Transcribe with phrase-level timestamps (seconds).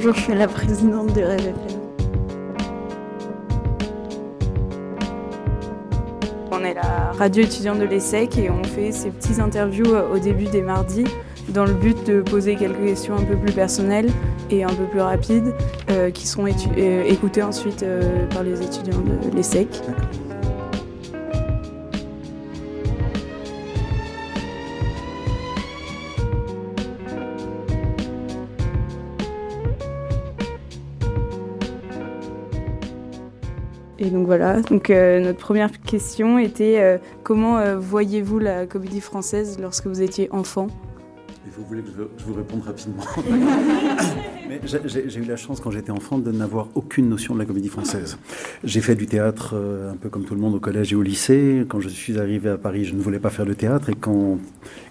[0.00, 1.54] Bonjour, je suis la présidente de Rêve
[6.52, 10.44] On est la radio étudiante de l'ESSEC et on fait ces petites interviews au début
[10.44, 11.02] des mardis
[11.48, 14.10] dans le but de poser quelques questions un peu plus personnelles
[14.52, 15.52] et un peu plus rapides
[15.90, 19.82] euh, qui seront euh, écoutées ensuite euh, par les étudiants de l'ESSEC.
[33.98, 40.02] Et donc voilà, donc notre première question était comment voyez-vous la comédie française lorsque vous
[40.02, 40.68] étiez enfant?
[41.56, 43.02] Vous voulez que je, vous réponde rapidement
[44.86, 48.18] j'ai eu la chance quand j'étais enfant de n'avoir aucune notion de la comédie française.
[48.64, 51.02] J'ai fait du théâtre euh, un peu comme tout le monde au collège et au
[51.02, 51.64] lycée.
[51.68, 54.38] Quand je suis arrivé à Paris, je ne voulais pas faire de théâtre et quand,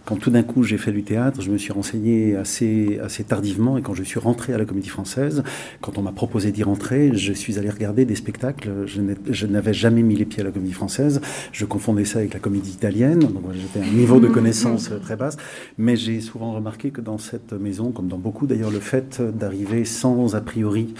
[0.05, 3.77] quand tout d'un coup j'ai fait du théâtre, je me suis renseigné assez, assez tardivement
[3.77, 5.43] et quand je suis rentré à la comédie française,
[5.81, 8.69] quand on m'a proposé d'y rentrer, je suis allé regarder des spectacles.
[8.85, 11.21] Je n'avais jamais mis les pieds à la comédie française.
[11.51, 13.19] Je confondais ça avec la comédie italienne.
[13.19, 15.37] Donc j'étais à un niveau de connaissance très basse.
[15.77, 19.85] Mais j'ai souvent remarqué que dans cette maison, comme dans beaucoup d'ailleurs, le fait d'arriver
[19.85, 20.93] sans a priori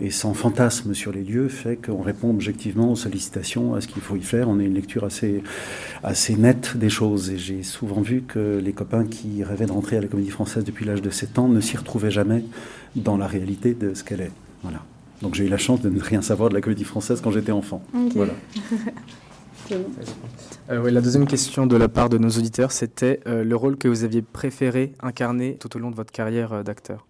[0.00, 4.02] et sans fantasme sur les lieux fait qu'on répond objectivement aux sollicitations, à ce qu'il
[4.02, 4.48] faut y faire.
[4.48, 5.44] On a une lecture assez,
[6.02, 7.30] assez nette des choses.
[7.30, 10.64] Et j'ai souvent vu que les copains qui rêvaient de rentrer à la comédie française
[10.64, 12.44] depuis l'âge de 7 ans ne s'y retrouvaient jamais
[12.96, 14.32] dans la réalité de ce qu'elle est.
[14.64, 14.82] Voilà.
[15.20, 17.52] Donc j'ai eu la chance de ne rien savoir de la comédie française quand j'étais
[17.52, 17.84] enfant.
[18.16, 18.32] Voilà.
[20.70, 23.88] Euh, la deuxième question de la part de nos auditeurs, c'était euh, le rôle que
[23.88, 27.06] vous aviez préféré incarner tout au long de votre carrière euh, d'acteur?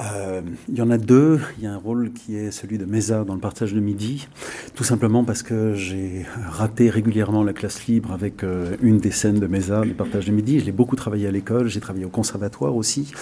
[0.00, 1.40] Euh, il y en a deux.
[1.58, 4.28] Il y a un rôle qui est celui de Mesa dans le partage de midi,
[4.74, 9.40] tout simplement parce que j'ai raté régulièrement la classe libre avec euh, une des scènes
[9.40, 10.60] de Mesa, le partage de midi.
[10.60, 13.12] Je l'ai beaucoup travaillé à l'école, j'ai travaillé au conservatoire aussi.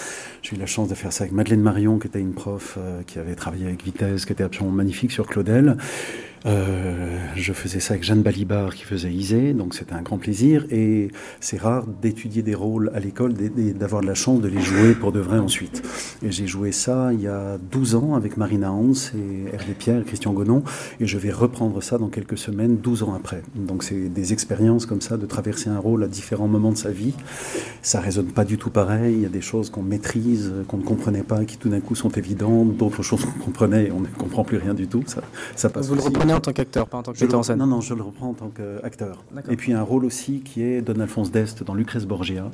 [0.41, 3.01] J'ai eu la chance de faire ça avec Madeleine Marion, qui était une prof euh,
[3.05, 5.75] qui avait travaillé avec Vitesse, qui était absolument magnifique sur Claudel.
[6.45, 10.65] Euh, je faisais ça avec Jeanne Balibar qui faisait Isée, donc c'était un grand plaisir.
[10.71, 14.93] Et c'est rare d'étudier des rôles à l'école, d'avoir de la chance de les jouer
[14.93, 15.83] pour de vrai ensuite.
[16.23, 20.03] Et j'ai joué ça il y a 12 ans avec Marina Hans et Hervé Pierre,
[20.05, 20.63] Christian Gonon,
[20.99, 23.41] et je vais reprendre ça dans quelques semaines, 12 ans après.
[23.55, 26.91] Donc c'est des expériences comme ça, de traverser un rôle à différents moments de sa
[26.91, 27.13] vie.
[27.81, 30.83] Ça résonne pas du tout pareil, il y a des choses qu'on maîtrise, qu'on ne
[30.83, 34.07] comprenait pas, qui tout d'un coup sont évidentes, d'autres choses qu'on comprenait et on ne
[34.07, 35.03] comprend plus rien du tout.
[35.07, 35.21] Ça,
[35.55, 35.95] ça passe Vous
[36.33, 38.29] en tant qu'acteur, pas en tant que metteur en scène Non, non, je le reprends
[38.29, 39.23] en tant qu'acteur.
[39.49, 42.49] Et puis un rôle aussi qui est Don Alphonse d'Est dans Lucrèce Borgia.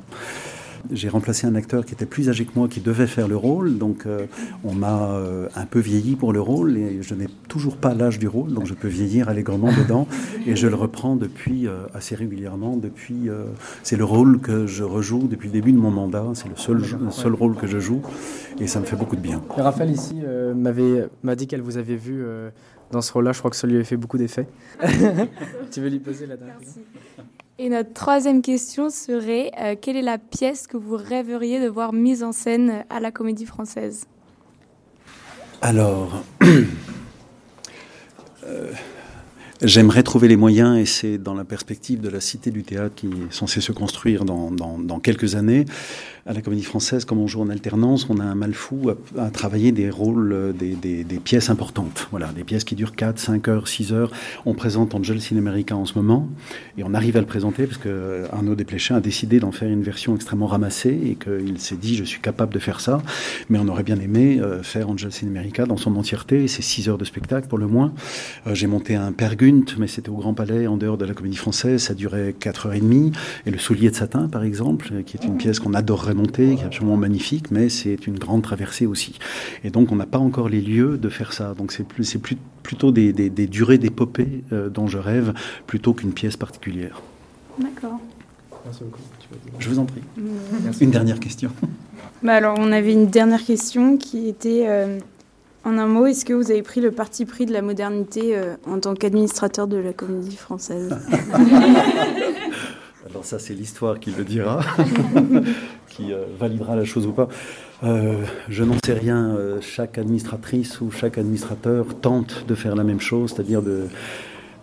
[0.92, 3.78] J'ai remplacé un acteur qui était plus âgé que moi, qui devait faire le rôle.
[3.78, 4.26] Donc, euh,
[4.64, 8.18] on m'a euh, un peu vieilli pour le rôle et je n'ai toujours pas l'âge
[8.18, 10.06] du rôle, donc je peux vieillir allègrement dedans.
[10.46, 12.76] Et je le reprends depuis euh, assez régulièrement.
[12.76, 13.28] Depuis,
[13.82, 16.24] c'est le rôle que je rejoue depuis le début de mon mandat.
[16.34, 18.02] C'est le seul, seul rôle que je joue
[18.60, 19.42] et ça me fait beaucoup de bien.
[19.56, 20.16] Raphaël ici
[20.54, 22.24] m'avait m'a dit qu'elle vous avait vu
[22.90, 23.32] dans ce rôle-là.
[23.32, 24.46] Je crois que ça lui avait fait beaucoup d'effet.
[25.70, 26.82] tu veux lui poser la dernière question?
[27.58, 31.92] Et notre troisième question serait euh, quelle est la pièce que vous rêveriez de voir
[31.92, 34.06] mise en scène à la Comédie Française?
[35.62, 36.22] Alors.
[38.48, 38.70] Euh,
[39.62, 43.06] j'aimerais trouver les moyens, et c'est dans la perspective de la Cité du Théâtre qui
[43.06, 45.64] est censée se construire dans, quelques années,
[46.26, 49.30] à la Comédie Française, comme on joue en alternance, on a un mal fou à,
[49.30, 52.08] travailler des rôles, euh, des, pièces importantes.
[52.10, 54.10] Voilà, des pièces qui durent 4, 5 heures, 6 heures.
[54.44, 56.28] On présente Angel Cinemerica en ce moment,
[56.76, 59.68] et on arrive à le présenter parce que euh, Arnaud Desplechin a décidé d'en faire
[59.68, 63.00] une version extrêmement ramassée, et qu'il s'est dit, je suis capable de faire ça,
[63.48, 66.98] mais on aurait bien aimé euh, faire Angel Cinemerica dans son entièreté, c'est 6 heures
[66.98, 67.92] de spectacle pour le moins.
[68.52, 69.12] J'ai monté un
[69.78, 72.74] Mais c'était au Grand Palais, en dehors de la Comédie Française, ça durait 4 heures
[72.74, 73.12] et demie,
[73.46, 76.62] et Le Soulier de Satin, par exemple, qui est une pièce qu'on adorerait montée, qui
[76.62, 79.18] est absolument magnifique, mais c'est une grande traversée aussi.
[79.62, 81.54] Et donc, on n'a pas encore les lieux de faire ça.
[81.54, 85.32] Donc, c'est plus, c'est plus, plutôt des, des, des durées d'épopée euh, dont je rêve,
[85.66, 87.00] plutôt qu'une pièce particulière.
[87.60, 88.00] D'accord.
[88.64, 89.00] Merci beaucoup.
[89.60, 90.02] Je vous en prie.
[90.64, 90.84] Merci.
[90.84, 91.50] Une dernière question.
[92.22, 94.98] Bah alors, on avait une dernière question qui était, euh,
[95.66, 98.54] en un mot, est-ce que vous avez pris le parti pris de la modernité euh,
[98.70, 100.96] en tant qu'administrateur de la comédie française
[103.10, 104.60] Alors ça, c'est l'histoire qui le dira,
[105.88, 107.28] qui euh, validera la chose ou pas.
[107.82, 109.36] Euh, je n'en sais rien.
[109.60, 113.88] Chaque administratrice ou chaque administrateur tente de faire la même chose, c'est-à-dire de,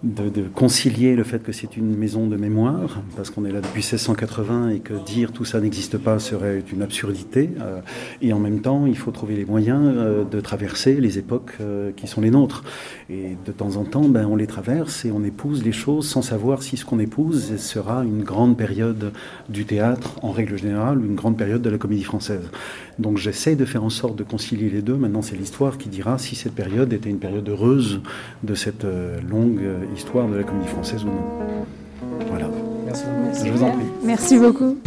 [0.03, 3.81] de, concilier le fait que c'est une maison de mémoire, parce qu'on est là depuis
[3.81, 7.51] 1680 et que dire tout ça n'existe pas serait une absurdité.
[7.61, 7.79] Euh,
[8.21, 11.91] et en même temps, il faut trouver les moyens euh, de traverser les époques euh,
[11.95, 12.63] qui sont les nôtres.
[13.09, 16.21] Et de temps en temps, ben, on les traverse et on épouse les choses sans
[16.21, 19.13] savoir si ce qu'on épouse sera une grande période
[19.47, 22.49] du théâtre en règle générale ou une grande période de la comédie française.
[22.99, 24.95] Donc j'essaie de faire en sorte de concilier les deux.
[24.95, 28.01] Maintenant, c'est l'histoire qui dira si cette période était une période heureuse
[28.43, 28.85] de cette
[29.29, 29.61] longue
[29.93, 31.65] histoire de la comédie française ou non.
[32.29, 32.47] Voilà.
[32.85, 33.45] Merci beaucoup.
[33.45, 33.85] Je vous en prie.
[34.03, 34.77] Merci beaucoup.